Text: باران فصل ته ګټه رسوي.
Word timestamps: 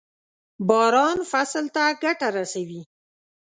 باران 0.67 1.17
فصل 1.31 1.65
ته 1.75 1.83
ګټه 2.03 2.27
رسوي. 2.37 2.81